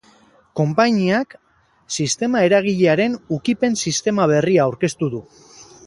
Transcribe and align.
Konpainiak 0.59 1.35
sistema 1.97 2.43
eragilearen 2.47 3.21
ukipen-sistema 3.39 4.31
berria 4.35 4.69
aurkeztu 4.69 5.17
du. 5.17 5.25